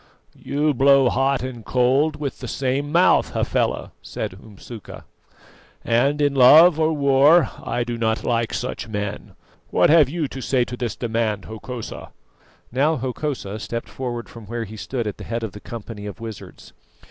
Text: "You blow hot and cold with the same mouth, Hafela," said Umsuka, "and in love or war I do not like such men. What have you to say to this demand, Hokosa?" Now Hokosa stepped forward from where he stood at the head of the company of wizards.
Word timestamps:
"You 0.41 0.73
blow 0.73 1.09
hot 1.09 1.43
and 1.43 1.63
cold 1.63 2.15
with 2.15 2.39
the 2.39 2.47
same 2.47 2.91
mouth, 2.91 3.33
Hafela," 3.33 3.91
said 4.01 4.31
Umsuka, 4.33 5.05
"and 5.85 6.19
in 6.19 6.33
love 6.33 6.79
or 6.79 6.91
war 6.91 7.51
I 7.63 7.83
do 7.83 7.99
not 7.99 8.23
like 8.23 8.51
such 8.51 8.87
men. 8.87 9.35
What 9.69 9.91
have 9.91 10.09
you 10.09 10.27
to 10.27 10.41
say 10.41 10.65
to 10.65 10.75
this 10.75 10.95
demand, 10.95 11.45
Hokosa?" 11.45 12.09
Now 12.71 12.95
Hokosa 12.95 13.59
stepped 13.59 13.89
forward 13.89 14.27
from 14.27 14.47
where 14.47 14.63
he 14.63 14.75
stood 14.75 15.05
at 15.05 15.17
the 15.17 15.23
head 15.23 15.43
of 15.43 15.51
the 15.51 15.59
company 15.61 16.07
of 16.07 16.19
wizards. 16.19 16.73